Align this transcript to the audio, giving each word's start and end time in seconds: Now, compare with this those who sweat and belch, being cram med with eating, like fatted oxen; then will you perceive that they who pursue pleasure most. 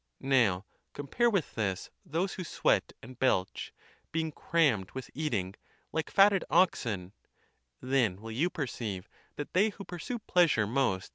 Now, 0.23 0.65
compare 0.93 1.29
with 1.29 1.53
this 1.53 1.91
those 2.03 2.33
who 2.33 2.43
sweat 2.43 2.93
and 3.03 3.19
belch, 3.19 3.71
being 4.11 4.31
cram 4.31 4.79
med 4.79 4.91
with 4.93 5.11
eating, 5.13 5.53
like 5.91 6.09
fatted 6.09 6.43
oxen; 6.49 7.13
then 7.81 8.19
will 8.19 8.31
you 8.31 8.49
perceive 8.49 9.07
that 9.35 9.53
they 9.53 9.69
who 9.69 9.83
pursue 9.85 10.17
pleasure 10.17 10.65
most. 10.65 11.09